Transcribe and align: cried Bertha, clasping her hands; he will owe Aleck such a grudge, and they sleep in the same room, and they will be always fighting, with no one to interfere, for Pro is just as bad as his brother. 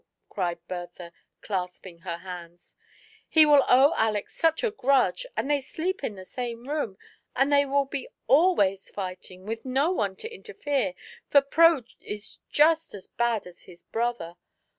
cried 0.29 0.57
Bertha, 0.67 1.13
clasping 1.43 1.99
her 1.99 2.17
hands; 2.17 2.75
he 3.29 3.45
will 3.45 3.63
owe 3.69 3.93
Aleck 3.95 4.31
such 4.31 4.63
a 4.63 4.71
grudge, 4.71 5.27
and 5.37 5.47
they 5.47 5.61
sleep 5.61 6.03
in 6.03 6.15
the 6.15 6.25
same 6.25 6.67
room, 6.67 6.97
and 7.35 7.53
they 7.53 7.67
will 7.67 7.85
be 7.85 8.07
always 8.25 8.89
fighting, 8.89 9.45
with 9.45 9.63
no 9.63 9.91
one 9.91 10.15
to 10.15 10.33
interfere, 10.33 10.95
for 11.29 11.41
Pro 11.41 11.83
is 12.01 12.39
just 12.49 12.95
as 12.95 13.05
bad 13.05 13.45
as 13.45 13.65
his 13.65 13.83
brother. 13.83 14.37